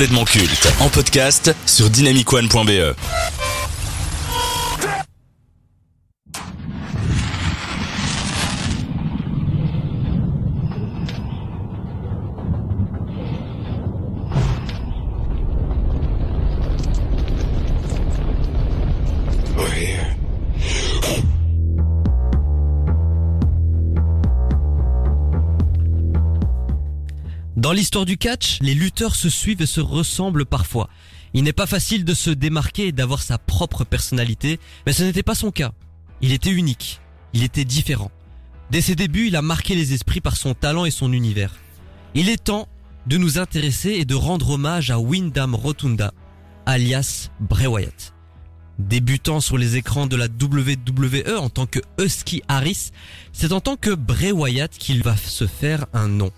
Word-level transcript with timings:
complètement 0.00 0.24
culte 0.24 0.66
en 0.80 0.88
podcast 0.88 1.54
sur 1.66 1.90
dynamicone.be. 1.90 2.96
Dans 27.60 27.72
l'histoire 27.72 28.06
du 28.06 28.16
catch, 28.16 28.56
les 28.62 28.72
lutteurs 28.72 29.14
se 29.14 29.28
suivent 29.28 29.60
et 29.60 29.66
se 29.66 29.82
ressemblent 29.82 30.46
parfois. 30.46 30.88
Il 31.34 31.44
n'est 31.44 31.52
pas 31.52 31.66
facile 31.66 32.06
de 32.06 32.14
se 32.14 32.30
démarquer 32.30 32.86
et 32.86 32.92
d'avoir 32.92 33.20
sa 33.20 33.36
propre 33.36 33.84
personnalité, 33.84 34.58
mais 34.86 34.94
ce 34.94 35.02
n'était 35.02 35.22
pas 35.22 35.34
son 35.34 35.50
cas. 35.50 35.72
Il 36.22 36.32
était 36.32 36.52
unique, 36.52 37.02
il 37.34 37.42
était 37.42 37.66
différent. 37.66 38.10
Dès 38.70 38.80
ses 38.80 38.94
débuts, 38.94 39.26
il 39.26 39.36
a 39.36 39.42
marqué 39.42 39.74
les 39.74 39.92
esprits 39.92 40.22
par 40.22 40.38
son 40.38 40.54
talent 40.54 40.86
et 40.86 40.90
son 40.90 41.12
univers. 41.12 41.54
Il 42.14 42.30
est 42.30 42.42
temps 42.42 42.66
de 43.06 43.18
nous 43.18 43.38
intéresser 43.38 43.90
et 43.90 44.06
de 44.06 44.14
rendre 44.14 44.48
hommage 44.48 44.90
à 44.90 44.98
Wyndham 44.98 45.54
Rotunda, 45.54 46.14
alias 46.64 47.28
Bray 47.40 47.66
Wyatt. 47.66 48.14
Débutant 48.78 49.40
sur 49.40 49.58
les 49.58 49.76
écrans 49.76 50.06
de 50.06 50.16
la 50.16 50.28
WWE 50.28 51.36
en 51.38 51.50
tant 51.50 51.66
que 51.66 51.80
Husky 51.98 52.42
Harris, 52.48 52.88
c'est 53.34 53.52
en 53.52 53.60
tant 53.60 53.76
que 53.76 53.90
Bray 53.90 54.32
Wyatt 54.32 54.78
qu'il 54.78 55.02
va 55.02 55.14
se 55.14 55.46
faire 55.46 55.84
un 55.92 56.08
nom. 56.08 56.32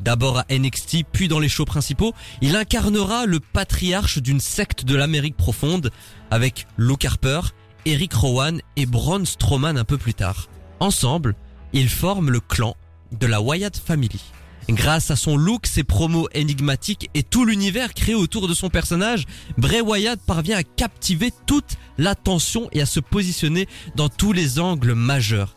D'abord 0.00 0.38
à 0.38 0.46
NXT, 0.50 1.04
puis 1.12 1.28
dans 1.28 1.38
les 1.38 1.48
shows 1.48 1.66
principaux, 1.66 2.14
il 2.40 2.56
incarnera 2.56 3.26
le 3.26 3.38
patriarche 3.38 4.18
d'une 4.18 4.40
secte 4.40 4.84
de 4.84 4.96
l'Amérique 4.96 5.36
profonde 5.36 5.90
avec 6.30 6.66
Luke 6.78 7.04
Harper, 7.04 7.40
Eric 7.84 8.14
Rowan 8.14 8.60
et 8.76 8.86
Braun 8.86 9.24
Strowman 9.24 9.76
un 9.76 9.84
peu 9.84 9.98
plus 9.98 10.14
tard. 10.14 10.48
Ensemble, 10.80 11.34
ils 11.72 11.90
forment 11.90 12.30
le 12.30 12.40
clan 12.40 12.76
de 13.12 13.26
la 13.26 13.42
Wyatt 13.42 13.76
Family. 13.76 14.20
Grâce 14.68 15.10
à 15.10 15.16
son 15.16 15.36
look, 15.36 15.66
ses 15.66 15.82
promos 15.82 16.28
énigmatiques 16.32 17.10
et 17.14 17.22
tout 17.22 17.44
l'univers 17.44 17.92
créé 17.92 18.14
autour 18.14 18.46
de 18.46 18.54
son 18.54 18.70
personnage, 18.70 19.24
Bray 19.58 19.80
Wyatt 19.80 20.20
parvient 20.24 20.58
à 20.58 20.62
captiver 20.62 21.32
toute 21.46 21.76
l'attention 21.98 22.68
et 22.72 22.80
à 22.80 22.86
se 22.86 23.00
positionner 23.00 23.66
dans 23.96 24.08
tous 24.08 24.32
les 24.32 24.60
angles 24.60 24.94
majeurs. 24.94 25.54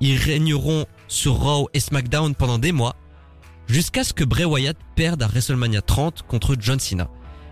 Ils 0.00 0.18
régneront 0.18 0.84
sur 1.08 1.34
Raw 1.34 1.68
et 1.72 1.80
SmackDown 1.80 2.34
pendant 2.34 2.58
des 2.58 2.72
mois, 2.72 2.96
jusqu'à 3.66 4.04
ce 4.04 4.12
que 4.12 4.24
Bray 4.24 4.44
Wyatt 4.44 4.76
perde 4.96 5.22
à 5.22 5.26
WrestleMania 5.26 5.82
30 5.82 6.22
contre 6.22 6.56
John 6.58 6.80
Cena. 6.80 7.08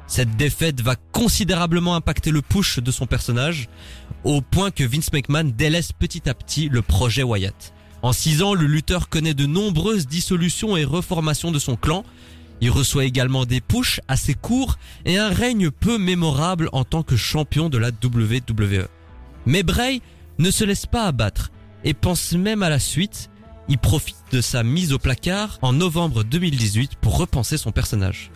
Cette 0.06 0.36
défaite 0.36 0.80
va 0.80 0.96
considérablement 1.12 1.94
impacter 1.94 2.32
le 2.32 2.42
push 2.42 2.80
de 2.80 2.90
son 2.90 3.06
personnage, 3.06 3.68
au 4.24 4.40
point 4.40 4.70
que 4.70 4.82
Vince 4.82 5.12
McMahon 5.12 5.52
délaisse 5.56 5.92
petit 5.92 6.28
à 6.28 6.34
petit 6.34 6.68
le 6.68 6.82
projet 6.82 7.22
Wyatt. 7.22 7.72
En 8.02 8.12
six 8.12 8.42
ans, 8.42 8.54
le 8.54 8.66
lutteur 8.66 9.08
connaît 9.08 9.34
de 9.34 9.46
nombreuses 9.46 10.06
dissolutions 10.06 10.76
et 10.76 10.84
reformations 10.84 11.52
de 11.52 11.58
son 11.58 11.76
clan. 11.76 12.04
Il 12.60 12.70
reçoit 12.70 13.04
également 13.04 13.44
des 13.44 13.60
pushs 13.60 14.00
assez 14.08 14.34
courts 14.34 14.78
et 15.04 15.16
un 15.16 15.28
règne 15.28 15.70
peu 15.70 15.96
mémorable 15.98 16.68
en 16.72 16.84
tant 16.84 17.02
que 17.02 17.16
champion 17.16 17.68
de 17.68 17.78
la 17.78 17.90
WWE. 17.90 18.88
Mais 19.46 19.62
Bray 19.62 20.02
ne 20.38 20.50
se 20.50 20.64
laisse 20.64 20.86
pas 20.86 21.06
abattre 21.06 21.50
et 21.84 21.94
pense 21.94 22.32
même 22.32 22.62
à 22.62 22.68
la 22.68 22.78
suite. 22.78 23.30
Il 23.72 23.78
profite 23.78 24.16
de 24.32 24.40
sa 24.40 24.64
mise 24.64 24.92
au 24.92 24.98
placard 24.98 25.60
en 25.62 25.72
novembre 25.72 26.24
2018 26.24 26.96
pour 27.00 27.16
repenser 27.16 27.56
son 27.56 27.70
personnage. 27.70 28.32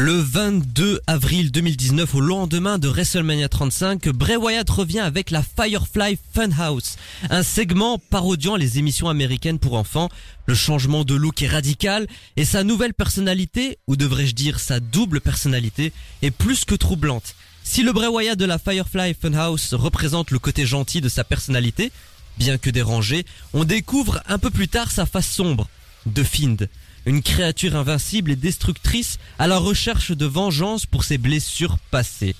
Le 0.00 0.12
22 0.12 1.00
avril 1.08 1.50
2019, 1.50 2.14
au 2.14 2.20
lendemain 2.20 2.78
de 2.78 2.86
WrestleMania 2.86 3.48
35, 3.48 4.10
Bray 4.10 4.36
Wyatt 4.36 4.70
revient 4.70 5.00
avec 5.00 5.32
la 5.32 5.42
Firefly 5.42 6.16
Funhouse, 6.32 6.94
un 7.30 7.42
segment 7.42 7.98
parodiant 7.98 8.54
les 8.54 8.78
émissions 8.78 9.08
américaines 9.08 9.58
pour 9.58 9.74
enfants. 9.74 10.08
Le 10.46 10.54
changement 10.54 11.02
de 11.02 11.16
look 11.16 11.42
est 11.42 11.48
radical 11.48 12.06
et 12.36 12.44
sa 12.44 12.62
nouvelle 12.62 12.94
personnalité, 12.94 13.78
ou 13.88 13.96
devrais-je 13.96 14.36
dire 14.36 14.60
sa 14.60 14.78
double 14.78 15.20
personnalité, 15.20 15.92
est 16.22 16.30
plus 16.30 16.64
que 16.64 16.76
troublante. 16.76 17.34
Si 17.64 17.82
le 17.82 17.92
Bray 17.92 18.06
Wyatt 18.08 18.38
de 18.38 18.44
la 18.44 18.60
Firefly 18.60 19.16
Funhouse 19.20 19.74
représente 19.74 20.30
le 20.30 20.38
côté 20.38 20.64
gentil 20.64 21.00
de 21.00 21.08
sa 21.08 21.24
personnalité, 21.24 21.90
bien 22.38 22.56
que 22.56 22.70
dérangé, 22.70 23.26
on 23.52 23.64
découvre 23.64 24.22
un 24.28 24.38
peu 24.38 24.50
plus 24.50 24.68
tard 24.68 24.92
sa 24.92 25.06
face 25.06 25.26
sombre, 25.26 25.68
de 26.06 26.22
Find, 26.22 26.68
une 27.06 27.22
créature 27.22 27.76
invincible 27.76 28.32
et 28.32 28.36
destructrice 28.36 29.18
à 29.38 29.46
la 29.46 29.58
recherche 29.58 30.12
de 30.12 30.26
vengeance 30.26 30.86
pour 30.86 31.04
ses 31.04 31.18
blessures 31.18 31.78
passées. 31.90 32.34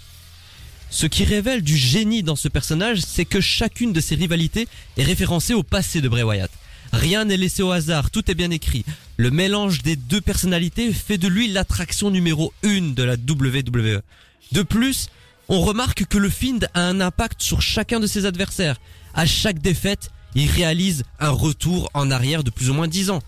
Ce 0.91 1.07
qui 1.07 1.25
révèle 1.25 1.63
du 1.63 1.77
génie 1.77 2.23
dans 2.23 2.37
ce 2.37 2.49
personnage, 2.49 3.01
c'est 3.01 3.27
que 3.27 3.41
chacune 3.41 3.93
de 3.93 4.01
ses 4.01 4.15
rivalités 4.15 4.69
est 4.97 5.05
référencée 5.05 5.55
au 5.55 5.63
passé 5.63 6.01
de 6.01 6.09
Bray 6.09 6.23
Wyatt. 6.23 6.51
Rien 6.93 7.27
n'est 7.27 7.37
laissé 7.37 7.63
au 7.63 7.71
hasard, 7.71 8.11
tout 8.11 8.31
est 8.31 8.35
bien 8.35 8.51
écrit. 8.51 8.85
Le 9.19 9.31
mélange 9.31 9.83
des 9.83 9.97
deux 9.97 10.23
personnalités 10.23 10.93
fait 10.93 11.19
de 11.19 11.29
lui 11.29 11.49
l'attraction 11.49 12.11
numéro 12.11 12.55
une 12.63 12.95
de 12.95 13.03
la 13.03 13.15
WWE. 13.15 14.01
De 14.53 14.63
plus, 14.63 15.09
on 15.49 15.61
remarque 15.61 16.07
que 16.07 16.19
le 16.19 16.31
Fiend 16.31 16.61
a 16.75 16.83
un 16.83 17.01
impact 17.01 17.43
sur 17.43 17.61
chacun 17.61 18.01
de 18.01 18.07
ses 18.07 18.25
adversaires. 18.25 18.81
À 19.15 19.27
chaque 19.27 19.61
défaite, 19.61 20.11
il 20.35 20.51
réalise 20.51 21.05
un 21.21 21.31
retour 21.31 21.91
en 21.95 22.11
arrière 22.11 22.45
de 22.45 22.51
plus 22.51 22.71
ou 22.71 22.75
moins 22.75 22.89
10 22.89 23.11
ans. 23.11 23.23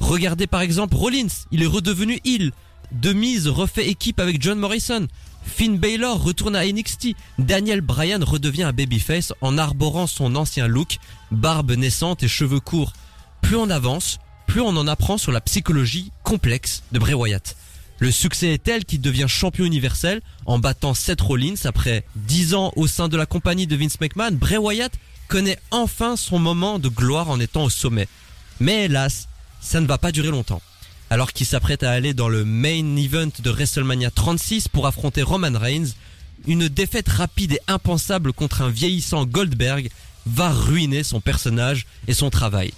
Regardez 0.00 0.46
par 0.46 0.60
exemple 0.60 0.96
Rollins, 0.96 1.26
il 1.50 1.62
est 1.62 1.66
redevenu 1.66 2.20
heel. 2.24 2.52
De 2.92 3.12
mise 3.12 3.48
refait 3.48 3.88
équipe 3.88 4.20
avec 4.20 4.40
John 4.40 4.58
Morrison. 4.58 5.06
Finn 5.44 5.78
Balor 5.78 6.22
retourne 6.22 6.56
à 6.56 6.64
NXT. 6.64 7.08
Daniel 7.38 7.80
Bryan 7.80 8.22
redevient 8.22 8.62
un 8.64 8.72
babyface 8.72 9.32
en 9.40 9.58
arborant 9.58 10.06
son 10.06 10.36
ancien 10.36 10.66
look, 10.66 10.98
barbe 11.30 11.72
naissante 11.72 12.22
et 12.22 12.28
cheveux 12.28 12.60
courts. 12.60 12.92
Plus 13.42 13.56
on 13.56 13.70
avance, 13.70 14.18
plus 14.46 14.60
on 14.60 14.68
en 14.68 14.86
apprend 14.86 15.18
sur 15.18 15.32
la 15.32 15.40
psychologie 15.40 16.12
complexe 16.22 16.82
de 16.92 16.98
Bray 16.98 17.14
Wyatt. 17.14 17.56
Le 17.98 18.12
succès 18.12 18.54
est 18.54 18.62
tel 18.62 18.84
qu'il 18.84 19.00
devient 19.00 19.26
champion 19.28 19.64
universel 19.64 20.20
en 20.46 20.58
battant 20.58 20.94
Seth 20.94 21.20
Rollins 21.20 21.64
après 21.64 22.04
10 22.14 22.54
ans 22.54 22.72
au 22.76 22.86
sein 22.86 23.08
de 23.08 23.16
la 23.16 23.26
compagnie 23.26 23.66
de 23.66 23.74
Vince 23.74 24.00
McMahon. 24.00 24.32
Bray 24.32 24.56
Wyatt 24.56 24.92
connaît 25.26 25.58
enfin 25.70 26.16
son 26.16 26.38
moment 26.38 26.78
de 26.78 26.88
gloire 26.88 27.28
en 27.28 27.40
étant 27.40 27.64
au 27.64 27.70
sommet. 27.70 28.06
Mais 28.60 28.84
hélas, 28.84 29.28
ça 29.60 29.80
ne 29.80 29.86
va 29.86 29.98
pas 29.98 30.12
durer 30.12 30.30
longtemps. 30.30 30.62
Alors 31.10 31.32
qu'il 31.32 31.46
s'apprête 31.46 31.82
à 31.82 31.92
aller 31.92 32.12
dans 32.12 32.28
le 32.28 32.44
main 32.44 32.96
event 32.96 33.30
de 33.38 33.50
WrestleMania 33.50 34.10
36 34.10 34.68
pour 34.68 34.86
affronter 34.86 35.22
Roman 35.22 35.58
Reigns, 35.58 35.94
une 36.46 36.68
défaite 36.68 37.08
rapide 37.08 37.52
et 37.52 37.60
impensable 37.66 38.32
contre 38.32 38.62
un 38.62 38.70
vieillissant 38.70 39.24
Goldberg 39.24 39.90
va 40.26 40.50
ruiner 40.50 41.02
son 41.02 41.20
personnage 41.20 41.86
et 42.06 42.14
son 42.14 42.30
travail. 42.30 42.72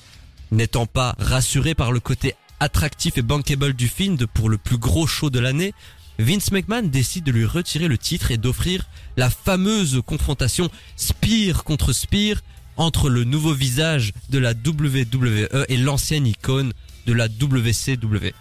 N'étant 0.53 0.87
pas 0.87 1.15
rassuré 1.19 1.75
par 1.75 1.93
le 1.93 2.01
côté 2.01 2.35
attractif 2.61 3.19
et 3.19 3.23
bankable 3.23 3.73
du 3.73 3.89
film 3.89 4.17
pour 4.35 4.49
le 4.49 4.59
plus 4.59 4.79
gros 4.79 5.07
show 5.07 5.31
de 5.31 5.41
l'année, 5.41 5.75
Vince 6.19 6.53
McMahon 6.53 6.83
décide 6.83 7.25
de 7.25 7.33
lui 7.33 7.47
retirer 7.47 7.89
le 7.89 7.97
titre 7.97 8.31
et 8.31 8.37
d'offrir 8.37 8.87
la 9.17 9.31
fameuse 9.31 10.03
confrontation 10.05 10.71
Spear 10.97 11.65
contre 11.65 11.93
Spear 11.93 12.37
entre 12.81 13.11
le 13.11 13.25
nouveau 13.25 13.53
visage 13.53 14.15
de 14.31 14.39
la 14.39 14.53
WWE 14.53 15.67
et 15.69 15.77
l'ancienne 15.77 16.27
icône 16.27 16.73
de 17.07 17.13
la 17.13 17.27
WCW. 17.27 18.33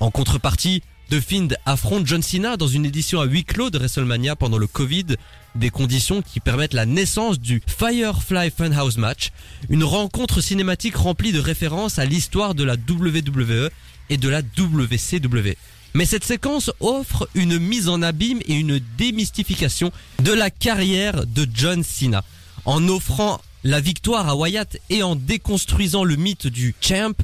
En 0.00 0.10
contrepartie, 0.10 0.82
The 1.08 1.20
Fiend 1.20 1.48
affronte 1.66 2.04
John 2.04 2.20
Cena 2.20 2.56
dans 2.56 2.66
une 2.66 2.84
édition 2.84 3.20
à 3.20 3.26
huis 3.26 3.44
clos 3.44 3.70
de 3.70 3.78
WrestleMania 3.78 4.34
pendant 4.34 4.58
le 4.58 4.66
Covid, 4.66 5.14
des 5.54 5.70
conditions 5.70 6.20
qui 6.20 6.40
permettent 6.40 6.74
la 6.74 6.84
naissance 6.84 7.38
du 7.38 7.62
Firefly 7.64 8.50
Funhouse 8.50 8.98
match, 8.98 9.30
une 9.68 9.84
rencontre 9.84 10.40
cinématique 10.40 10.96
remplie 10.96 11.30
de 11.30 11.38
références 11.38 12.00
à 12.00 12.06
l'histoire 12.06 12.56
de 12.56 12.64
la 12.64 12.74
WWE 12.74 13.70
et 14.10 14.16
de 14.16 14.28
la 14.28 14.40
WCW. 14.40 15.56
Mais 15.94 16.06
cette 16.06 16.24
séquence 16.24 16.72
offre 16.80 17.28
une 17.36 17.60
mise 17.60 17.88
en 17.88 18.02
abîme 18.02 18.40
et 18.46 18.54
une 18.54 18.80
démystification 18.98 19.92
de 20.24 20.32
la 20.32 20.50
carrière 20.50 21.24
de 21.24 21.46
John 21.54 21.84
Cena, 21.84 22.24
en 22.64 22.88
offrant 22.88 23.40
la 23.66 23.80
victoire 23.80 24.28
à 24.28 24.36
Wyatt 24.36 24.78
et 24.90 25.02
en 25.02 25.16
déconstruisant 25.16 26.04
le 26.04 26.14
mythe 26.14 26.46
du 26.46 26.72
champ, 26.80 27.16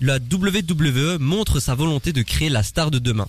la 0.00 0.18
WWE 0.18 1.18
montre 1.18 1.58
sa 1.58 1.74
volonté 1.74 2.12
de 2.12 2.22
créer 2.22 2.50
la 2.50 2.62
star 2.62 2.92
de 2.92 3.00
demain. 3.00 3.26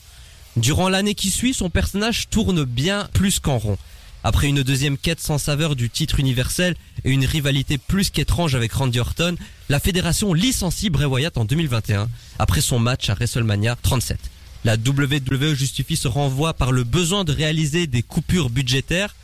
Durant 0.55 0.87
l'année 0.87 1.15
qui 1.15 1.31
suit, 1.31 1.55
son 1.55 1.71
personnage 1.71 2.29
tourne 2.29 2.63
bien 2.65 3.09
plus 3.13 3.39
qu'en 3.39 3.57
rond. 3.57 3.79
Après 4.23 4.47
une 4.47 4.61
deuxième 4.61 4.99
quête 4.99 5.19
sans 5.19 5.39
saveur 5.39 5.75
du 5.75 5.89
titre 5.89 6.19
universel 6.19 6.75
et 7.05 7.09
une 7.09 7.25
rivalité 7.25 7.79
plus 7.79 8.11
qu'étrange 8.11 8.53
avec 8.53 8.71
Randy 8.73 8.99
Orton, 8.99 9.35
la 9.69 9.79
fédération 9.79 10.35
licencie 10.35 10.91
Bray 10.91 11.07
Wyatt 11.07 11.39
en 11.39 11.45
2021 11.45 12.07
après 12.37 12.61
son 12.61 12.77
match 12.77 13.09
à 13.09 13.15
WrestleMania 13.15 13.77
37. 13.81 14.19
La 14.63 14.75
WWE 14.75 15.55
justifie 15.55 15.95
ce 15.95 16.07
renvoi 16.07 16.53
par 16.53 16.71
le 16.71 16.83
besoin 16.83 17.23
de 17.23 17.31
réaliser 17.31 17.87
des 17.87 18.03
coupures 18.03 18.51
budgétaires. 18.51 19.15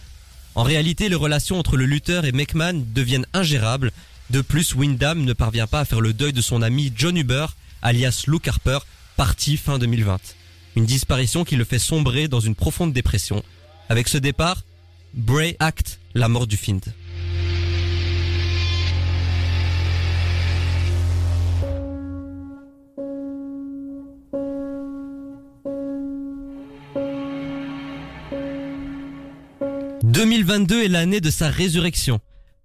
En 0.56 0.64
réalité, 0.64 1.10
les 1.10 1.16
relations 1.16 1.60
entre 1.60 1.76
le 1.76 1.86
lutteur 1.86 2.24
et 2.24 2.32
McMahon 2.32 2.86
deviennent 2.94 3.28
ingérables. 3.34 3.92
De 4.30 4.42
plus, 4.42 4.74
Windham 4.74 5.24
ne 5.24 5.34
parvient 5.34 5.68
pas 5.68 5.82
à 5.82 5.86
faire 5.86 6.02
le 6.02 6.14
deuil 6.14 6.34
de 6.34 6.42
son 6.42 6.62
ami 6.62 6.94
John 6.96 7.18
Huber, 7.18 7.48
alias 7.82 8.24
Luke 8.28 8.48
Harper, 8.48 8.80
parti 9.18 9.58
fin 9.58 9.78
2020. 9.78 10.20
Une 10.78 10.86
disparition 10.86 11.44
qui 11.44 11.58
le 11.58 11.66
fait 11.66 11.80
sombrer 11.80 12.28
dans 12.28 12.40
une 12.40 12.56
profonde 12.56 12.94
dépression. 12.94 13.44
Avec 13.90 14.08
ce 14.08 14.18
départ, 14.18 14.64
Bray 15.14 15.58
acte 15.60 16.00
la 16.14 16.30
mort 16.30 16.48
du 16.48 16.58
Fiend. 16.58 16.80
«2022 30.16 30.86
est 30.86 30.88
l'année 30.88 31.20
de 31.20 31.30
sa 31.30 31.50
résurrection. 31.50 32.22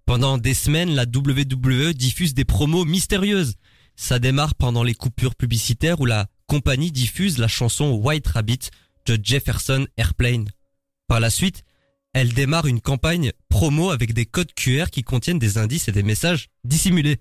Pendant 0.06 0.38
des 0.38 0.55
semaines, 0.55 0.94
la 0.94 1.02
WWE 1.02 1.94
diffuse 1.94 2.32
des 2.32 2.44
promos 2.44 2.85
mystérieuses. 2.85 3.56
Ça 3.97 4.20
démarre 4.20 4.55
pendant 4.55 4.85
les 4.85 4.94
coupures 4.94 5.35
publicitaires 5.35 6.00
où 6.00 6.06
la 6.06 6.29
compagnie 6.47 6.93
diffuse 6.93 7.38
la 7.38 7.49
chanson 7.49 7.91
White 7.91 8.29
Rabbit 8.29 8.70
de 9.06 9.19
Jefferson 9.20 9.88
Airplane. 9.97 10.49
Par 11.08 11.19
la 11.19 11.29
suite, 11.29 11.64
elle 12.12 12.32
démarre 12.35 12.69
une 12.69 12.81
campagne 12.81 13.32
promo 13.49 13.91
avec 13.91 14.14
des 14.14 14.26
codes 14.26 14.55
QR 14.55 14.87
qui 14.93 15.03
contiennent 15.03 15.41
des 15.41 15.58
indices 15.58 15.88
et 15.88 15.93
des 15.93 16.05
messages 16.05 16.50
dissimulés. 16.62 17.20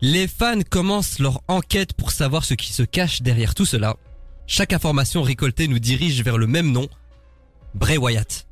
Les 0.00 0.28
fans 0.28 0.62
commencent 0.70 1.18
leur 1.18 1.42
enquête 1.48 1.94
pour 1.94 2.12
savoir 2.12 2.44
ce 2.44 2.54
qui 2.54 2.72
se 2.72 2.84
cache 2.84 3.22
derrière 3.22 3.56
tout 3.56 3.66
cela. 3.66 3.96
Chaque 4.46 4.72
information 4.72 5.22
récoltée 5.22 5.66
nous 5.66 5.80
dirige 5.80 6.22
vers 6.22 6.38
le 6.38 6.46
même 6.46 6.70
nom, 6.70 6.88
Bray 7.74 7.98
Wyatt. 7.98 8.46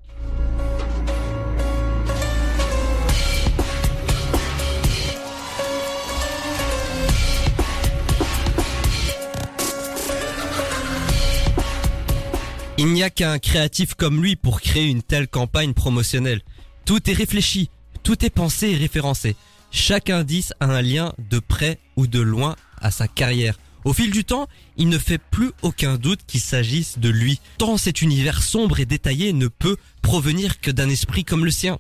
Il 12.83 12.89
n'y 12.89 13.05
a 13.05 13.11
qu'un 13.11 13.39
créatif 13.39 13.95
comme 13.95 14.21
lui 14.21 14.35
pour 14.35 14.61
créer 14.61 14.87
une 14.87 15.05
telle 15.05 15.29
campagne 15.29 15.73
promotionnelle. 15.73 16.41
Tout 16.85 17.09
est 17.09 17.15
réfléchi, 17.15 17.71
tout 18.03 18.25
est 18.25 18.31
pensé 18.31 18.71
et 18.71 18.77
référencé. 18.77 19.37
Chaque 19.71 20.11
indice 20.11 20.53
a 20.59 20.65
un 20.65 20.83
lien 20.83 21.13
de 21.31 21.39
près 21.39 21.79
ou 21.95 22.09
de 22.09 22.19
loin 22.19 22.57
à 22.81 22.91
sa 22.91 23.07
carrière. 23.07 23.57
Au 23.85 23.93
fil 23.93 24.11
du 24.11 24.25
temps, 24.25 24.49
il 24.77 24.89
ne 24.89 24.99
fait 24.99 25.19
plus 25.19 25.53
aucun 25.63 25.95
doute 25.95 26.23
qu'il 26.27 26.41
s'agisse 26.41 26.99
de 26.99 27.09
lui, 27.09 27.39
tant 27.57 27.77
cet 27.77 28.03
univers 28.03 28.43
sombre 28.43 28.81
et 28.81 28.85
détaillé 28.85 29.33
ne 29.33 29.47
peut 29.47 29.77
provenir 30.03 30.61
que 30.61 30.73
d'un 30.73 30.91
esprit 30.91 31.23
comme 31.23 31.45
le 31.45 31.53
sien. 31.53 31.79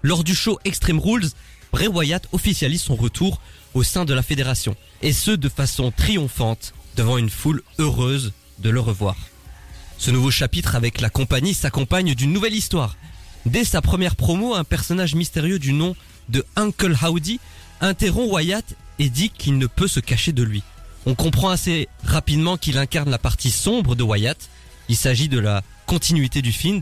Lors 0.00 0.24
du 0.24 0.34
show 0.34 0.58
Extreme 0.64 0.98
Rules, 0.98 1.28
Bray 1.72 1.88
Wyatt 1.88 2.26
officialise 2.32 2.80
son 2.80 2.96
retour 2.96 3.42
au 3.74 3.82
sein 3.82 4.06
de 4.06 4.14
la 4.14 4.22
fédération, 4.22 4.76
et 5.02 5.12
ce 5.12 5.32
de 5.32 5.50
façon 5.50 5.90
triomphante, 5.90 6.72
devant 6.96 7.18
une 7.18 7.28
foule 7.28 7.62
heureuse 7.78 8.32
de 8.60 8.70
le 8.70 8.80
revoir. 8.80 9.16
Ce 10.02 10.10
nouveau 10.10 10.32
chapitre 10.32 10.74
avec 10.74 11.00
la 11.00 11.10
compagnie 11.10 11.54
s'accompagne 11.54 12.16
d'une 12.16 12.32
nouvelle 12.32 12.56
histoire. 12.56 12.96
Dès 13.46 13.62
sa 13.62 13.80
première 13.80 14.16
promo, 14.16 14.52
un 14.52 14.64
personnage 14.64 15.14
mystérieux 15.14 15.60
du 15.60 15.72
nom 15.72 15.94
de 16.28 16.44
Uncle 16.56 16.96
Howdy 17.00 17.38
interrompt 17.80 18.32
Wyatt 18.32 18.64
et 18.98 19.08
dit 19.08 19.30
qu'il 19.30 19.58
ne 19.58 19.68
peut 19.68 19.86
se 19.86 20.00
cacher 20.00 20.32
de 20.32 20.42
lui. 20.42 20.64
On 21.06 21.14
comprend 21.14 21.50
assez 21.50 21.88
rapidement 22.02 22.56
qu'il 22.56 22.78
incarne 22.78 23.10
la 23.10 23.18
partie 23.18 23.52
sombre 23.52 23.94
de 23.94 24.02
Wyatt. 24.02 24.50
Il 24.88 24.96
s'agit 24.96 25.28
de 25.28 25.38
la 25.38 25.62
continuité 25.86 26.42
du 26.42 26.50
Fiend, 26.50 26.80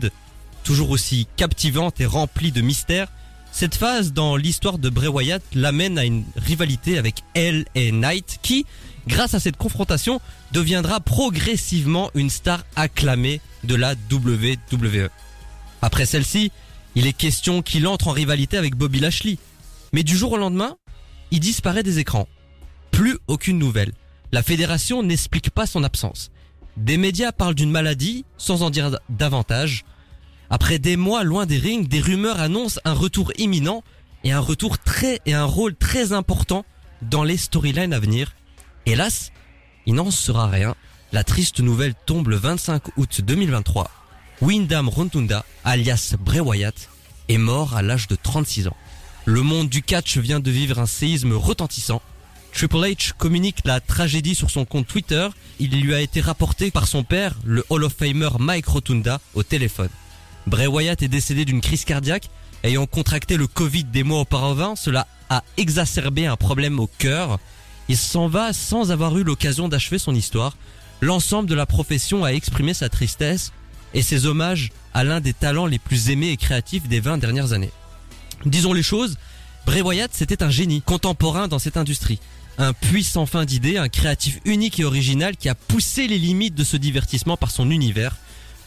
toujours 0.63 0.89
aussi 0.89 1.27
captivante 1.37 2.01
et 2.01 2.07
remplie 2.07 2.51
de 2.51 2.61
mystères. 2.61 3.09
Cette 3.51 3.75
phase 3.75 4.13
dans 4.13 4.35
l'histoire 4.35 4.79
de 4.79 4.89
Bray 4.89 5.09
Wyatt 5.09 5.43
l'amène 5.53 5.99
à 5.99 6.05
une 6.05 6.23
rivalité 6.37 6.97
avec 6.97 7.17
Elle 7.35 7.65
et 7.75 7.91
Knight 7.91 8.39
qui, 8.41 8.65
grâce 9.07 9.33
à 9.33 9.39
cette 9.39 9.57
confrontation, 9.57 10.21
deviendra 10.51 10.99
progressivement 10.99 12.11
une 12.15 12.29
star 12.29 12.63
acclamée 12.75 13.41
de 13.63 13.75
la 13.75 13.95
WWE. 14.11 15.09
Après 15.81 16.05
celle-ci, 16.05 16.51
il 16.95 17.07
est 17.07 17.13
question 17.13 17.61
qu'il 17.61 17.87
entre 17.87 18.09
en 18.09 18.11
rivalité 18.11 18.57
avec 18.57 18.75
Bobby 18.75 18.99
Lashley. 18.99 19.37
Mais 19.93 20.03
du 20.03 20.15
jour 20.15 20.33
au 20.33 20.37
lendemain, 20.37 20.75
il 21.31 21.39
disparaît 21.39 21.83
des 21.83 21.99
écrans. 21.99 22.27
Plus 22.91 23.17
aucune 23.27 23.57
nouvelle. 23.57 23.93
La 24.31 24.43
fédération 24.43 25.03
n'explique 25.03 25.49
pas 25.49 25.65
son 25.65 25.83
absence. 25.83 26.31
Des 26.77 26.97
médias 26.97 27.31
parlent 27.31 27.55
d'une 27.55 27.71
maladie 27.71 28.25
sans 28.37 28.63
en 28.63 28.69
dire 28.69 28.97
davantage. 29.09 29.83
Après 30.49 30.79
des 30.79 30.97
mois 30.97 31.23
loin 31.23 31.45
des 31.45 31.57
rings, 31.57 31.87
des 31.87 32.01
rumeurs 32.01 32.39
annoncent 32.39 32.79
un 32.85 32.93
retour 32.93 33.31
imminent 33.37 33.83
et 34.23 34.31
un 34.31 34.39
retour 34.39 34.77
très 34.77 35.19
et 35.25 35.33
un 35.33 35.45
rôle 35.45 35.75
très 35.75 36.13
important 36.13 36.65
dans 37.01 37.23
les 37.23 37.37
storylines 37.37 37.93
à 37.93 37.99
venir. 37.99 38.33
Hélas, 38.85 39.31
il 39.85 39.93
n'en 39.93 40.09
sera 40.11 40.47
rien. 40.47 40.75
La 41.11 41.23
triste 41.23 41.59
nouvelle 41.59 41.93
tombe 42.05 42.29
le 42.29 42.35
25 42.35 42.97
août 42.97 43.21
2023. 43.21 43.91
Wyndham 44.41 44.89
Rotunda, 44.89 45.45
alias 45.63 46.15
Bray 46.19 46.39
Wyatt, 46.39 46.89
est 47.29 47.37
mort 47.37 47.75
à 47.75 47.83
l'âge 47.83 48.07
de 48.07 48.15
36 48.15 48.67
ans. 48.67 48.77
Le 49.25 49.43
monde 49.43 49.69
du 49.69 49.83
catch 49.83 50.17
vient 50.17 50.39
de 50.39 50.49
vivre 50.49 50.79
un 50.79 50.87
séisme 50.87 51.33
retentissant. 51.33 52.01
Triple 52.53 52.77
H 52.77 53.13
communique 53.13 53.59
la 53.65 53.79
tragédie 53.79 54.33
sur 54.33 54.49
son 54.49 54.65
compte 54.65 54.87
Twitter. 54.87 55.27
Il 55.59 55.79
lui 55.79 55.93
a 55.93 56.01
été 56.01 56.19
rapporté 56.19 56.71
par 56.71 56.87
son 56.87 57.03
père, 57.03 57.35
le 57.45 57.63
Hall 57.69 57.83
of 57.83 57.93
Famer 57.93 58.29
Mike 58.39 58.65
Rotunda, 58.65 59.21
au 59.35 59.43
téléphone. 59.43 59.89
Bray 60.47 60.65
Wyatt 60.65 61.03
est 61.03 61.07
décédé 61.07 61.45
d'une 61.45 61.61
crise 61.61 61.85
cardiaque. 61.85 62.29
Ayant 62.63 62.87
contracté 62.87 63.37
le 63.37 63.47
Covid 63.47 63.85
des 63.85 64.03
mois 64.03 64.21
auparavant, 64.21 64.75
cela 64.75 65.07
a 65.29 65.43
exacerbé 65.57 66.25
un 66.25 66.35
problème 66.35 66.79
au 66.79 66.87
cœur. 66.87 67.39
Il 67.91 67.97
s'en 67.97 68.29
va 68.29 68.53
sans 68.53 68.89
avoir 68.89 69.17
eu 69.17 69.23
l'occasion 69.25 69.67
d'achever 69.67 69.99
son 69.99 70.15
histoire. 70.15 70.55
L'ensemble 71.01 71.49
de 71.49 71.55
la 71.55 71.65
profession 71.65 72.23
a 72.23 72.29
exprimé 72.29 72.73
sa 72.73 72.87
tristesse 72.87 73.51
et 73.93 74.01
ses 74.01 74.25
hommages 74.25 74.69
à 74.93 75.03
l'un 75.03 75.19
des 75.19 75.33
talents 75.33 75.65
les 75.65 75.77
plus 75.77 76.09
aimés 76.09 76.29
et 76.29 76.37
créatifs 76.37 76.87
des 76.87 77.01
20 77.01 77.17
dernières 77.17 77.51
années. 77.51 77.73
Disons 78.45 78.71
les 78.71 78.81
choses, 78.81 79.17
Bray 79.65 79.81
Wyatt 79.81 80.11
c'était 80.13 80.41
un 80.41 80.49
génie 80.49 80.81
contemporain 80.81 81.49
dans 81.49 81.59
cette 81.59 81.75
industrie. 81.75 82.19
Un 82.57 82.71
puissant 82.71 83.25
fin 83.25 83.43
d'idées, 83.43 83.75
un 83.75 83.89
créatif 83.89 84.39
unique 84.45 84.79
et 84.79 84.85
original 84.85 85.35
qui 85.35 85.49
a 85.49 85.55
poussé 85.55 86.07
les 86.07 86.17
limites 86.17 86.55
de 86.55 86.63
ce 86.63 86.77
divertissement 86.77 87.35
par 87.35 87.51
son 87.51 87.69
univers. 87.69 88.15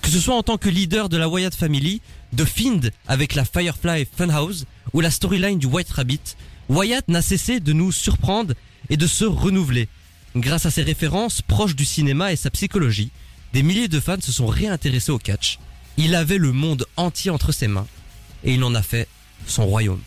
Que 0.02 0.10
ce 0.10 0.20
soit 0.20 0.36
en 0.36 0.42
tant 0.42 0.58
que 0.58 0.68
leader 0.68 1.08
de 1.08 1.16
la 1.16 1.30
Wyatt 1.30 1.54
Family, 1.54 2.02
de 2.34 2.44
Fiend 2.44 2.90
avec 3.08 3.34
la 3.34 3.46
Firefly 3.46 4.06
Funhouse 4.18 4.66
ou 4.92 5.00
la 5.00 5.10
storyline 5.10 5.58
du 5.58 5.64
White 5.64 5.92
Rabbit, 5.92 6.36
Wyatt 6.68 7.08
n'a 7.08 7.22
cessé 7.22 7.58
de 7.58 7.72
nous 7.72 7.90
surprendre 7.90 8.52
et 8.90 8.96
de 8.96 9.06
se 9.06 9.24
renouveler. 9.24 9.88
Grâce 10.36 10.66
à 10.66 10.70
ses 10.70 10.82
références 10.82 11.42
proches 11.42 11.76
du 11.76 11.84
cinéma 11.84 12.32
et 12.32 12.36
sa 12.36 12.50
psychologie, 12.50 13.10
des 13.52 13.62
milliers 13.62 13.88
de 13.88 14.00
fans 14.00 14.20
se 14.20 14.32
sont 14.32 14.46
réintéressés 14.46 15.12
au 15.12 15.18
catch. 15.18 15.58
Il 15.96 16.14
avait 16.14 16.38
le 16.38 16.52
monde 16.52 16.86
entier 16.96 17.30
entre 17.30 17.52
ses 17.52 17.68
mains 17.68 17.86
et 18.42 18.54
il 18.54 18.64
en 18.64 18.74
a 18.74 18.82
fait 18.82 19.08
son 19.46 19.66
royaume. 19.66 20.00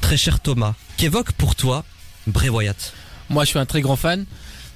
Très 0.00 0.16
cher 0.16 0.40
Thomas, 0.40 0.74
qu'évoque 0.96 1.32
pour 1.32 1.54
toi 1.54 1.84
Bray 2.26 2.48
Wyatt? 2.48 2.92
Moi, 3.28 3.44
je 3.44 3.50
suis 3.50 3.58
un 3.58 3.66
très 3.66 3.80
grand 3.80 3.96
fan. 3.96 4.26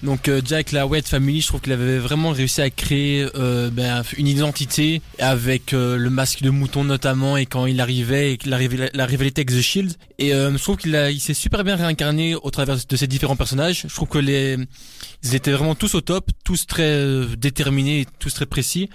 Donc, 0.05 0.29
euh, 0.29 0.43
avec 0.51 0.71
la 0.73 0.87
Wyatt 0.87 1.09
Family, 1.09 1.41
je 1.41 1.47
trouve 1.47 1.63
qu'il 1.63 1.73
avait 1.73 1.97
vraiment 1.99 2.31
réussi 2.31 2.61
à 2.61 2.69
créer 2.69 3.27
euh, 3.37 3.71
ben, 3.71 4.03
une 4.19 4.29
identité 4.29 5.01
avec 5.19 5.73
euh, 5.73 5.97
le 5.97 6.11
masque 6.11 6.43
de 6.43 6.51
mouton 6.51 6.85
notamment 6.85 7.39
et 7.39 7.47
quand 7.47 7.65
il 7.65 7.81
arrivait 7.81 8.35
et 8.35 8.39
la, 8.45 8.59
la 8.93 9.07
rivalité 9.07 9.41
avec 9.41 9.51
The 9.51 9.63
Shield. 9.63 9.95
Et 10.19 10.35
euh, 10.35 10.53
je 10.53 10.63
trouve 10.63 10.77
qu'il 10.77 11.21
s'est 11.21 11.33
super 11.33 11.65
bien 11.65 11.77
réincarné 11.77 12.35
au 12.35 12.51
travers 12.51 12.77
de 12.87 12.97
ces 12.97 13.07
différents 13.07 13.35
personnages. 13.37 13.87
Je 13.89 13.95
trouve 13.95 14.09
que 14.09 14.19
les, 14.19 14.59
ils 15.23 15.35
étaient 15.35 15.53
vraiment 15.53 15.75
tous 15.75 15.95
au 15.95 16.03
top, 16.03 16.31
tous 16.45 16.67
très 16.67 16.83
euh, 16.83 17.27
déterminés, 17.39 18.07
tous 18.19 18.35
très 18.35 18.47
précis. 18.47 18.91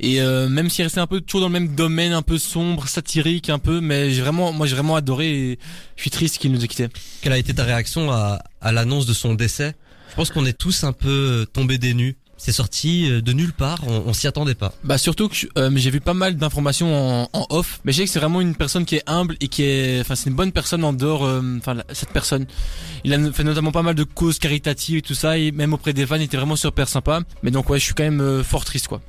Et 0.00 0.22
euh, 0.22 0.48
même 0.48 0.70
s'il 0.70 0.84
restait 0.84 1.00
un 1.00 1.06
peu 1.06 1.20
toujours 1.20 1.42
dans 1.42 1.48
le 1.48 1.60
même 1.60 1.74
domaine, 1.74 2.12
un 2.12 2.22
peu 2.22 2.38
sombre, 2.38 2.88
satirique, 2.88 3.50
un 3.50 3.58
peu, 3.58 3.82
mais 3.82 4.10
j'ai 4.12 4.22
vraiment, 4.22 4.52
moi 4.54 4.66
j'ai 4.66 4.76
vraiment 4.76 4.96
adoré. 4.96 5.28
Et 5.28 5.58
je 5.96 6.00
suis 6.00 6.10
triste 6.10 6.38
qu'il 6.38 6.52
nous 6.52 6.64
ait 6.64 6.68
quittés. 6.68 6.88
Quelle 7.20 7.34
a 7.34 7.38
été 7.38 7.52
ta 7.52 7.64
réaction 7.64 8.10
à, 8.10 8.42
à 8.62 8.72
l'annonce 8.72 9.04
de 9.04 9.12
son 9.12 9.34
décès? 9.34 9.74
Je 10.14 10.16
pense 10.16 10.30
qu'on 10.30 10.46
est 10.46 10.56
tous 10.56 10.84
un 10.84 10.92
peu 10.92 11.44
tombés 11.52 11.76
des 11.76 11.92
nues. 11.92 12.16
C'est 12.36 12.52
sorti 12.52 13.10
euh, 13.10 13.20
de 13.20 13.32
nulle 13.32 13.52
part, 13.52 13.78
on, 13.88 14.04
on 14.06 14.12
s'y 14.12 14.28
attendait 14.28 14.54
pas. 14.54 14.72
Bah 14.84 14.96
surtout 14.96 15.28
que 15.28 15.34
euh, 15.58 15.70
j'ai 15.74 15.90
vu 15.90 16.00
pas 16.00 16.14
mal 16.14 16.36
d'informations 16.36 17.24
en, 17.24 17.28
en 17.32 17.46
off, 17.50 17.80
mais 17.84 17.90
je 17.90 17.98
sais 17.98 18.04
que 18.04 18.10
c'est 18.10 18.20
vraiment 18.20 18.40
une 18.40 18.54
personne 18.54 18.84
qui 18.84 18.94
est 18.94 19.02
humble 19.08 19.36
et 19.40 19.48
qui 19.48 19.64
est, 19.64 20.00
enfin 20.00 20.14
c'est 20.14 20.30
une 20.30 20.36
bonne 20.36 20.52
personne 20.52 20.84
en 20.84 20.92
dehors, 20.92 21.24
euh, 21.24 21.42
enfin 21.58 21.82
cette 21.92 22.10
personne. 22.10 22.46
Il 23.02 23.12
a 23.12 23.32
fait 23.32 23.42
notamment 23.42 23.72
pas 23.72 23.82
mal 23.82 23.96
de 23.96 24.04
causes 24.04 24.38
caritatives 24.38 24.98
et 24.98 25.02
tout 25.02 25.14
ça, 25.14 25.36
et 25.36 25.50
même 25.50 25.72
auprès 25.74 25.92
des 25.92 26.06
fans, 26.06 26.14
il 26.14 26.22
était 26.22 26.36
vraiment 26.36 26.54
super 26.54 26.88
sympa. 26.88 27.22
Mais 27.42 27.50
donc 27.50 27.68
ouais, 27.70 27.80
je 27.80 27.84
suis 27.84 27.94
quand 27.94 28.04
même 28.04 28.20
euh, 28.20 28.44
fort 28.44 28.64
triste 28.64 28.86
quoi. 28.86 29.00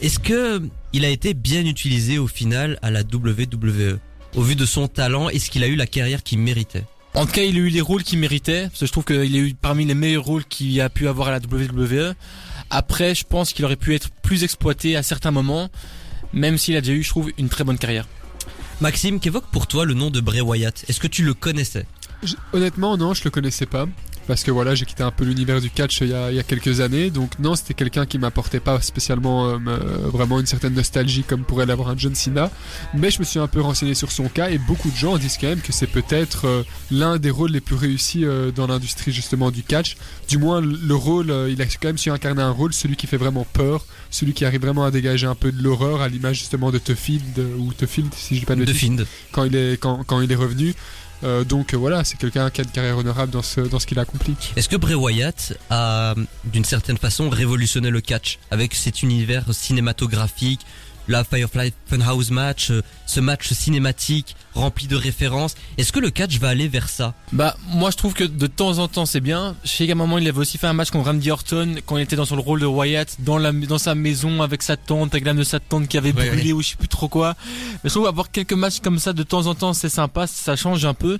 Est-ce 0.00 0.18
que 0.18 0.62
il 0.94 1.04
a 1.04 1.10
été 1.10 1.34
bien 1.34 1.66
utilisé 1.66 2.16
au 2.16 2.26
final 2.26 2.78
à 2.80 2.90
la 2.90 3.00
WWE 3.00 3.98
Au 4.34 4.42
vu 4.42 4.56
de 4.56 4.64
son 4.64 4.88
talent, 4.88 5.28
est-ce 5.28 5.50
qu'il 5.50 5.62
a 5.62 5.66
eu 5.66 5.76
la 5.76 5.86
carrière 5.86 6.22
qu'il 6.22 6.38
méritait? 6.38 6.84
En 7.14 7.26
tout 7.26 7.32
cas, 7.32 7.42
il 7.42 7.56
a 7.56 7.58
eu 7.60 7.68
les 7.68 7.80
rôles 7.80 8.04
qu'il 8.04 8.18
méritait, 8.18 8.68
parce 8.68 8.80
que 8.80 8.86
je 8.86 8.92
trouve 8.92 9.04
qu'il 9.04 9.16
a 9.16 9.38
eu 9.38 9.54
parmi 9.54 9.84
les 9.84 9.94
meilleurs 9.94 10.24
rôles 10.24 10.44
qu'il 10.44 10.80
a 10.80 10.88
pu 10.88 11.08
avoir 11.08 11.28
à 11.28 11.30
la 11.32 11.38
WWE. 11.38 12.14
Après, 12.70 13.14
je 13.14 13.24
pense 13.24 13.52
qu'il 13.52 13.64
aurait 13.64 13.76
pu 13.76 13.94
être 13.94 14.10
plus 14.22 14.44
exploité 14.44 14.94
à 14.94 15.02
certains 15.02 15.30
moments, 15.30 15.68
même 16.32 16.58
s'il 16.58 16.76
a 16.76 16.80
déjà 16.80 16.92
eu, 16.92 17.02
je 17.02 17.08
trouve, 17.08 17.30
une 17.38 17.48
très 17.48 17.64
bonne 17.64 17.78
carrière. 17.78 18.06
Maxime, 18.80 19.18
qu'évoque 19.18 19.46
pour 19.50 19.66
toi 19.66 19.84
le 19.84 19.94
nom 19.94 20.10
de 20.10 20.20
Bray 20.20 20.40
Wyatt? 20.42 20.84
Est-ce 20.88 21.00
que 21.00 21.08
tu 21.08 21.24
le 21.24 21.34
connaissais? 21.34 21.86
Je- 22.22 22.34
honnêtement, 22.52 22.96
non, 22.96 23.14
je 23.14 23.24
le 23.24 23.30
connaissais 23.30 23.66
pas. 23.66 23.86
Parce 24.28 24.44
que 24.44 24.50
voilà, 24.52 24.74
j'ai 24.76 24.84
quitté 24.84 25.02
un 25.02 25.10
peu 25.10 25.24
l'univers 25.24 25.60
du 25.60 25.70
catch 25.70 26.02
il 26.02 26.08
y, 26.10 26.14
a, 26.14 26.30
il 26.30 26.36
y 26.36 26.38
a 26.38 26.42
quelques 26.44 26.80
années. 26.80 27.10
Donc 27.10 27.32
non, 27.40 27.56
c'était 27.56 27.74
quelqu'un 27.74 28.06
qui 28.06 28.18
m'apportait 28.18 28.60
pas 28.60 28.80
spécialement 28.82 29.48
euh, 29.48 29.58
me- 29.58 30.08
vraiment 30.10 30.38
une 30.38 30.46
certaine 30.46 30.74
nostalgie 30.74 31.24
comme 31.24 31.44
pourrait 31.44 31.64
l'avoir 31.66 31.88
un 31.88 31.96
John 31.96 32.14
Cena. 32.14 32.50
Mais 32.94 33.10
je 33.10 33.18
me 33.20 33.24
suis 33.24 33.38
un 33.40 33.46
peu 33.48 33.60
renseigné 33.62 33.94
sur 33.94 34.12
son 34.12 34.28
cas 34.28 34.50
et 34.50 34.58
beaucoup 34.58 34.90
de 34.90 34.96
gens 34.96 35.16
disent 35.18 35.38
quand 35.40 35.48
même 35.48 35.62
que 35.62 35.72
c'est 35.72 35.86
peut-être 35.86 36.44
euh, 36.46 36.62
l'un 36.90 37.16
des 37.16 37.30
rôles 37.30 37.52
les 37.52 37.62
plus 37.62 37.74
réussis 37.74 38.24
euh, 38.26 38.50
dans 38.52 38.66
l'industrie 38.66 39.12
justement 39.12 39.50
du 39.50 39.62
catch. 39.62 39.96
Du 40.28 40.36
moins, 40.38 40.60
le- 40.60 40.78
le 40.80 40.94
rôle, 40.94 41.30
euh, 41.30 41.50
il 41.50 41.60
a 41.62 41.64
quand 41.64 41.88
même 41.88 41.96
su 41.98 42.10
incarner 42.10 42.42
un 42.42 42.50
rôle, 42.50 42.74
celui 42.74 42.96
qui 42.96 43.06
fait 43.06 43.16
vraiment 43.16 43.46
peur, 43.54 43.86
celui 44.10 44.34
qui 44.34 44.44
arrive 44.44 44.60
vraiment 44.60 44.84
à 44.84 44.90
dégager 44.90 45.26
un 45.26 45.34
peu 45.34 45.50
de 45.52 45.62
l'horreur 45.62 46.02
à 46.02 46.08
l'image 46.08 46.36
justement 46.38 46.70
de 46.70 46.76
Tuffield 46.78 47.38
euh, 47.38 47.56
ou 47.56 47.72
Tuffield 47.72 48.12
si 48.14 48.34
je 48.34 48.40
dis 48.40 48.46
pas 48.46 48.54
de 48.66 48.72
quand 49.32 49.44
il 49.44 49.56
est 49.56 49.78
quand, 49.80 50.04
quand 50.04 50.20
il 50.20 50.30
est 50.30 50.34
revenu. 50.36 50.74
Euh, 51.24 51.44
donc 51.44 51.74
euh, 51.74 51.76
voilà, 51.76 52.04
c'est 52.04 52.16
quelqu'un 52.18 52.50
qui 52.50 52.60
a 52.60 52.64
une 52.64 52.70
carrière 52.70 52.96
honorable 52.98 53.32
dans 53.32 53.42
ce 53.42 53.60
dans 53.60 53.78
ce 53.78 53.86
qu'il 53.86 53.98
accomplit. 53.98 54.36
Est-ce 54.56 54.68
que 54.68 54.76
Bray 54.76 54.94
Wyatt 54.94 55.54
a, 55.70 56.14
d'une 56.44 56.64
certaine 56.64 56.98
façon, 56.98 57.28
révolutionné 57.28 57.90
le 57.90 58.00
catch 58.00 58.38
avec 58.50 58.74
cet 58.74 59.02
univers 59.02 59.44
cinématographique, 59.52 60.60
la 61.08 61.24
Firefly 61.24 61.72
Funhouse 61.86 62.30
match, 62.30 62.70
euh, 62.70 62.82
ce 63.06 63.20
match 63.20 63.52
cinématique 63.52 64.36
rempli 64.54 64.86
de 64.86 64.96
références 64.96 65.54
Est-ce 65.78 65.92
que 65.92 66.00
le 66.00 66.10
catch 66.10 66.38
va 66.38 66.48
aller 66.48 66.68
vers 66.68 66.88
ça? 66.88 67.14
Bah, 67.32 67.56
moi 67.68 67.90
je 67.90 67.96
trouve 67.96 68.12
que 68.14 68.24
de 68.24 68.46
temps 68.46 68.78
en 68.78 68.88
temps 68.88 69.06
c'est 69.06 69.20
bien. 69.20 69.56
Qu'à 69.64 69.92
un 69.92 69.94
moment 69.94 70.18
il 70.18 70.28
avait 70.28 70.38
aussi 70.38 70.58
fait 70.58 70.66
un 70.66 70.72
match 70.72 70.90
contre 70.90 71.06
Randy 71.06 71.30
Orton 71.30 71.76
quand 71.86 71.96
il 71.96 72.02
était 72.02 72.16
dans 72.16 72.24
son 72.24 72.40
rôle 72.40 72.60
de 72.60 72.66
Wyatt 72.66 73.16
dans 73.20 73.38
la 73.38 73.52
dans 73.52 73.78
sa 73.78 73.94
maison 73.94 74.42
avec 74.42 74.62
sa 74.62 74.76
tante, 74.76 75.14
avec 75.14 75.24
l'âme 75.24 75.36
de 75.38 75.44
sa 75.44 75.60
tante 75.60 75.88
qui 75.88 75.96
avait 75.96 76.12
Ouais, 76.12 76.30
brûlé 76.30 76.52
ou 76.52 76.62
je 76.62 76.70
sais 76.70 76.76
plus 76.76 76.88
trop 76.88 77.08
quoi. 77.08 77.34
Mais 77.84 77.90
je 77.90 77.94
trouve 77.94 78.06
avoir 78.06 78.30
quelques 78.30 78.52
matchs 78.52 78.80
comme 78.80 78.98
ça 78.98 79.12
de 79.12 79.22
temps 79.22 79.46
en 79.46 79.54
temps 79.54 79.72
c'est 79.72 79.88
sympa, 79.88 80.26
ça 80.26 80.56
change 80.56 80.84
un 80.84 80.94
peu. 80.94 81.18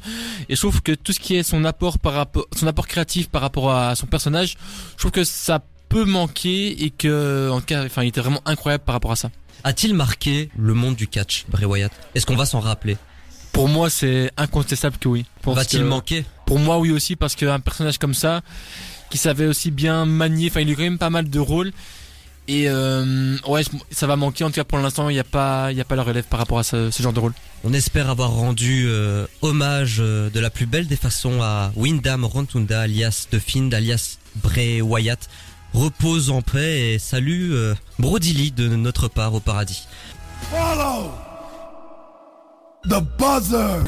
Et 0.49 0.57
je 0.57 0.61
trouve 0.61 0.83
que 0.83 0.93
tout 0.93 1.13
ce 1.13 1.21
qui 1.21 1.37
est 1.37 1.43
son 1.43 1.65
apport 1.65 1.99
par 1.99 2.13
rapport, 2.15 2.47
son 2.57 2.67
apport 2.67 2.87
créatif 2.87 3.29
par 3.29 3.43
rapport 3.43 3.73
à 3.73 3.95
son 3.95 4.07
personnage, 4.07 4.57
je 4.93 4.99
trouve 4.99 5.13
que 5.13 5.25
ça 5.25 5.61
peut 5.89 6.05
manquer 6.05 6.85
et 6.85 6.91
que 6.91 7.49
en 7.51 7.61
tout 7.61 7.67
cas, 7.67 7.85
enfin 7.85 8.03
il 8.03 8.09
était 8.09 8.21
vraiment 8.21 8.43
incroyable 8.45 8.85
par 8.85 8.95
rapport 8.95 9.13
à 9.13 9.17
ça. 9.17 9.31
A-t-il 9.65 9.95
marqué 9.95 10.51
le 10.57 10.75
monde 10.75 10.95
du 10.97 11.09
catch, 11.09 11.45
Bray 11.49 11.65
Wyatt? 11.65 11.93
Est-ce 12.15 12.27
qu'on 12.27 12.37
va 12.37 12.47
s'en 12.47 12.61
rappeler? 12.61 12.97
Pour 13.53 13.69
moi 13.69 13.91
c'est 13.91 14.31
incontestable 14.37 14.99
que 14.99 15.09
oui. 15.09 15.25
Va-t-il 15.45 15.81
que- 15.83 15.87
manquer? 15.87 16.25
Pour 16.47 16.59
moi, 16.59 16.79
oui 16.79 16.91
aussi, 16.91 17.15
parce 17.15 17.35
qu'un 17.35 17.61
personnage 17.61 17.99
comme 17.99 18.15
ça, 18.15 18.41
qui 19.11 19.19
savait 19.19 19.45
aussi 19.47 19.71
bien 19.71 20.07
manier, 20.07 20.49
enfin, 20.49 20.61
il 20.61 20.69
a 20.69 20.73
eu 20.73 20.77
quand 20.77 20.83
même 20.83 20.97
pas 20.99 21.11
mal 21.11 21.29
de 21.29 21.39
rôles. 21.39 21.73
Et 22.47 22.65
euh, 22.71 23.37
ouais, 23.47 23.63
ça 23.91 24.07
va 24.07 24.17
manquer. 24.17 24.45
En 24.45 24.49
tout 24.49 24.55
cas, 24.55 24.65
pour 24.65 24.79
l'instant, 24.79 25.11
il 25.11 25.13
n'y 25.13 25.19
a 25.19 25.25
pas, 25.25 25.71
il 25.71 25.77
y 25.77 25.81
a 25.83 25.85
pas 25.85 25.97
la 25.97 26.03
relève 26.03 26.25
par 26.25 26.39
rapport 26.39 26.59
à 26.59 26.63
ce, 26.63 26.91
ce 26.91 27.03
genre 27.03 27.13
de 27.13 27.21
rôle. 27.21 27.35
On 27.65 27.75
espère 27.75 28.09
avoir 28.09 28.31
rendu 28.31 28.87
euh, 28.87 29.27
hommage 29.43 29.97
euh, 30.01 30.31
de 30.31 30.41
la 30.41 30.49
plus 30.49 30.65
belle 30.65 30.87
des 30.87 30.97
façons 30.97 31.43
à 31.43 31.71
Wyndham 31.77 32.25
Rotunda 32.25 32.81
alias 32.81 33.27
The 33.31 33.39
Find 33.39 33.75
alias 33.75 34.17
Bray 34.37 34.81
Wyatt. 34.81 35.29
Repose 35.75 36.31
en 36.31 36.43
paix 36.43 36.95
et 36.95 36.99
salut 36.99 37.53
euh, 37.53 37.75
Brody 37.99 38.33
Lee 38.33 38.51
de 38.51 38.69
notre 38.69 39.09
part 39.09 39.35
au 39.35 39.41
paradis. 39.41 39.87
Follow 40.51 41.11
the 42.85 43.01
buzzer. 43.19 43.83